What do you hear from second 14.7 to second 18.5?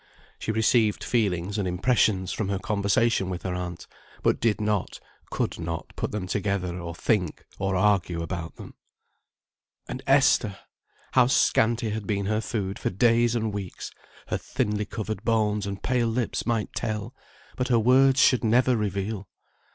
covered bones and pale lips might tell, but her words should